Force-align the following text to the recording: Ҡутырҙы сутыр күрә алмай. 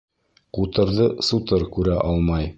Ҡутырҙы 0.59 1.11
сутыр 1.29 1.69
күрә 1.77 2.01
алмай. 2.09 2.49